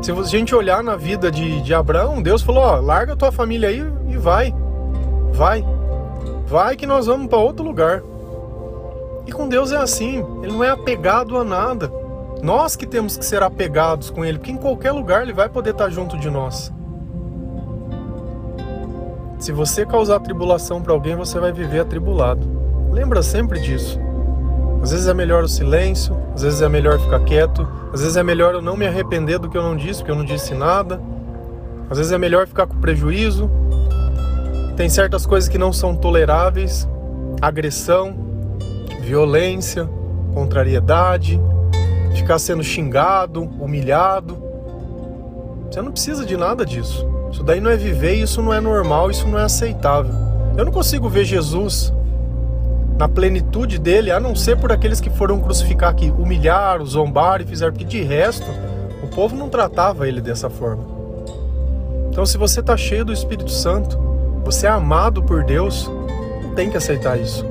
Se 0.00 0.12
a 0.12 0.22
gente 0.22 0.54
olhar 0.54 0.82
na 0.82 0.96
vida 0.96 1.30
de, 1.30 1.60
de 1.60 1.74
Abraão, 1.74 2.22
Deus 2.22 2.42
falou: 2.42 2.62
ó, 2.62 2.76
larga 2.76 3.16
tua 3.16 3.32
família 3.32 3.68
aí 3.68 3.84
e 4.08 4.16
vai. 4.16 4.54
Vai. 5.32 5.64
Vai 6.46 6.76
que 6.76 6.86
nós 6.86 7.06
vamos 7.06 7.26
para 7.26 7.38
outro 7.38 7.64
lugar. 7.64 8.02
E 9.26 9.32
com 9.32 9.48
Deus 9.48 9.72
é 9.72 9.76
assim, 9.76 10.24
ele 10.42 10.52
não 10.52 10.64
é 10.64 10.70
apegado 10.70 11.36
a 11.36 11.44
nada. 11.44 11.92
Nós 12.42 12.76
que 12.76 12.86
temos 12.86 13.16
que 13.16 13.24
ser 13.24 13.42
apegados 13.42 14.08
com 14.08 14.24
ele, 14.24 14.38
porque 14.38 14.52
em 14.52 14.56
qualquer 14.56 14.92
lugar 14.92 15.22
ele 15.22 15.32
vai 15.32 15.48
poder 15.48 15.70
estar 15.70 15.90
junto 15.90 16.16
de 16.16 16.30
nós. 16.30 16.72
Se 19.38 19.52
você 19.52 19.84
causar 19.84 20.20
tribulação 20.20 20.80
para 20.80 20.92
alguém, 20.92 21.14
você 21.14 21.38
vai 21.38 21.52
viver 21.52 21.80
atribulado. 21.80 22.48
Lembra 22.90 23.22
sempre 23.22 23.60
disso. 23.60 24.00
Às 24.82 24.92
vezes 24.92 25.06
é 25.06 25.14
melhor 25.14 25.42
o 25.42 25.48
silêncio, 25.48 26.16
às 26.34 26.42
vezes 26.42 26.62
é 26.62 26.68
melhor 26.68 26.98
ficar 26.98 27.20
quieto, 27.20 27.66
às 27.92 28.00
vezes 28.00 28.16
é 28.16 28.22
melhor 28.22 28.54
eu 28.54 28.62
não 28.62 28.76
me 28.76 28.86
arrepender 28.86 29.38
do 29.38 29.48
que 29.48 29.58
eu 29.58 29.62
não 29.62 29.76
disse, 29.76 30.00
porque 30.00 30.12
eu 30.12 30.16
não 30.16 30.24
disse 30.24 30.54
nada. 30.54 31.00
Às 31.90 31.98
vezes 31.98 32.12
é 32.12 32.18
melhor 32.18 32.46
ficar 32.46 32.66
com 32.66 32.76
prejuízo. 32.76 33.50
Tem 34.76 34.88
certas 34.88 35.26
coisas 35.26 35.48
que 35.48 35.58
não 35.58 35.72
são 35.72 35.96
toleráveis: 35.96 36.88
agressão, 37.40 38.14
violência, 39.00 39.88
contrariedade, 40.32 41.40
ficar 42.14 42.38
sendo 42.38 42.62
xingado, 42.62 43.42
humilhado. 43.42 44.38
Você 45.70 45.82
não 45.82 45.92
precisa 45.92 46.24
de 46.24 46.36
nada 46.36 46.64
disso. 46.64 47.08
Isso 47.30 47.42
daí 47.42 47.60
não 47.60 47.70
é 47.70 47.76
viver, 47.76 48.14
isso 48.14 48.40
não 48.40 48.54
é 48.54 48.60
normal, 48.60 49.10
isso 49.10 49.26
não 49.26 49.38
é 49.38 49.44
aceitável. 49.44 50.14
Eu 50.56 50.64
não 50.64 50.72
consigo 50.72 51.08
ver 51.08 51.24
Jesus 51.24 51.92
na 52.98 53.08
plenitude 53.08 53.78
dele, 53.78 54.10
a 54.10 54.18
não 54.18 54.34
ser 54.34 54.58
por 54.58 54.72
aqueles 54.72 55.00
que 55.00 55.08
foram 55.08 55.40
crucificar 55.40 55.94
que 55.94 56.10
humilharam, 56.10 56.84
zombaram 56.84 57.44
e 57.44 57.46
fizeram, 57.46 57.72
porque 57.72 57.84
de 57.84 58.02
resto 58.02 58.46
o 59.02 59.06
povo 59.06 59.36
não 59.36 59.48
tratava 59.48 60.08
ele 60.08 60.20
dessa 60.20 60.50
forma. 60.50 60.82
Então, 62.10 62.26
se 62.26 62.36
você 62.36 62.58
está 62.58 62.76
cheio 62.76 63.04
do 63.04 63.12
Espírito 63.12 63.52
Santo, 63.52 63.96
você 64.44 64.66
é 64.66 64.70
amado 64.70 65.22
por 65.22 65.44
Deus, 65.44 65.88
tem 66.56 66.68
que 66.68 66.76
aceitar 66.76 67.16
isso. 67.16 67.46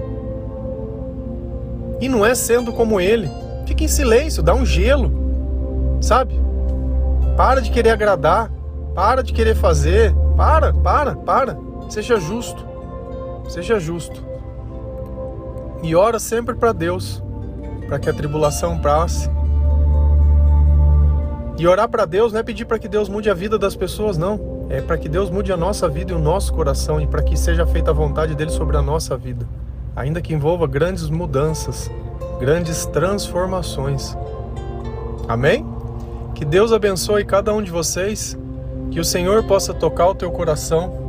E 2.01 2.09
não 2.09 2.25
é 2.25 2.35
sendo 2.35 2.73
como 2.73 2.99
ele. 2.99 3.31
Fica 3.65 3.85
em 3.85 3.87
silêncio, 3.87 4.43
dá 4.43 4.53
um 4.53 4.65
gelo, 4.65 5.97
sabe? 6.01 6.37
Para 7.37 7.61
de 7.61 7.71
querer 7.71 7.91
agradar, 7.91 8.51
para 8.93 9.23
de 9.23 9.31
querer 9.31 9.55
fazer, 9.55 10.13
para, 10.35 10.73
para, 10.73 11.15
para. 11.15 11.57
Seja 11.89 12.19
justo, 12.19 12.67
seja 13.47 13.79
justo. 13.79 14.26
E 15.83 15.95
ora 15.95 16.19
sempre 16.19 16.55
para 16.55 16.73
Deus, 16.73 17.23
para 17.87 17.99
que 17.99 18.09
a 18.09 18.13
tribulação 18.13 18.77
passe. 18.79 19.29
E 21.57 21.67
orar 21.67 21.89
para 21.89 22.05
Deus 22.05 22.33
não 22.33 22.39
é 22.39 22.43
pedir 22.43 22.65
para 22.65 22.77
que 22.77 22.87
Deus 22.87 23.09
mude 23.09 23.29
a 23.29 23.33
vida 23.33 23.57
das 23.57 23.75
pessoas, 23.75 24.17
não. 24.17 24.67
É 24.69 24.81
para 24.81 24.97
que 24.97 25.07
Deus 25.07 25.29
mude 25.29 25.51
a 25.51 25.57
nossa 25.57 25.87
vida 25.87 26.11
e 26.11 26.15
o 26.15 26.19
nosso 26.19 26.53
coração 26.53 26.99
e 26.99 27.07
para 27.07 27.23
que 27.23 27.37
seja 27.37 27.65
feita 27.65 27.91
a 27.91 27.93
vontade 27.93 28.35
dele 28.35 28.51
sobre 28.51 28.75
a 28.75 28.81
nossa 28.81 29.15
vida, 29.15 29.47
ainda 29.95 30.21
que 30.21 30.33
envolva 30.33 30.67
grandes 30.67 31.09
mudanças, 31.09 31.89
grandes 32.39 32.85
transformações. 32.85 34.15
Amém? 35.27 35.65
Que 36.35 36.43
Deus 36.43 36.71
abençoe 36.71 37.23
cada 37.25 37.53
um 37.53 37.63
de 37.63 37.71
vocês, 37.71 38.37
que 38.91 38.99
o 38.99 39.05
Senhor 39.05 39.43
possa 39.45 39.73
tocar 39.73 40.09
o 40.09 40.15
teu 40.15 40.31
coração 40.31 41.06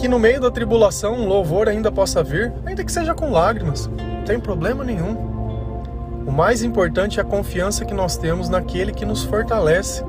que 0.00 0.06
no 0.06 0.18
meio 0.18 0.40
da 0.40 0.50
tribulação 0.50 1.14
um 1.14 1.26
louvor 1.26 1.68
ainda 1.68 1.90
possa 1.90 2.22
vir, 2.22 2.52
ainda 2.64 2.84
que 2.84 2.92
seja 2.92 3.14
com 3.14 3.32
lágrimas, 3.32 3.88
não 3.88 4.22
tem 4.24 4.38
problema 4.38 4.84
nenhum. 4.84 5.16
O 6.24 6.30
mais 6.30 6.62
importante 6.62 7.18
é 7.18 7.22
a 7.22 7.24
confiança 7.24 7.84
que 7.84 7.94
nós 7.94 8.16
temos 8.16 8.48
naquele 8.48 8.92
que 8.92 9.04
nos 9.04 9.24
fortalece. 9.24 10.04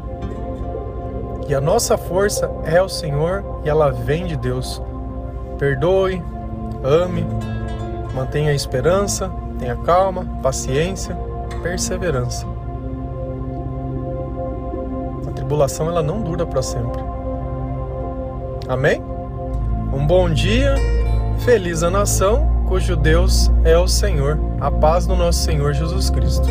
E 1.47 1.55
a 1.55 1.61
nossa 1.61 1.97
força 1.97 2.51
é 2.65 2.79
o 2.79 2.87
Senhor 2.87 3.43
e 3.65 3.69
ela 3.69 3.89
vem 3.89 4.27
de 4.27 4.35
Deus. 4.35 4.79
Perdoe, 5.57 6.21
ame, 6.83 7.25
mantenha 8.13 8.51
a 8.51 8.55
esperança, 8.55 9.31
tenha 9.57 9.75
calma, 9.77 10.25
paciência, 10.43 11.17
perseverança. 11.63 12.45
A 15.27 15.31
tribulação 15.31 15.87
ela 15.87 16.03
não 16.03 16.21
dura 16.21 16.45
para 16.45 16.61
sempre. 16.61 17.01
Amém? 18.67 19.08
Um 19.91 20.05
bom 20.05 20.29
dia, 20.29 20.75
feliz 21.39 21.81
a 21.81 21.89
nação 21.89 22.63
cujo 22.67 22.95
Deus 22.95 23.49
é 23.63 23.75
o 23.75 23.87
Senhor, 23.87 24.39
a 24.61 24.69
paz 24.69 25.07
do 25.07 25.15
nosso 25.15 25.39
Senhor 25.39 25.73
Jesus 25.73 26.11
Cristo. 26.11 26.47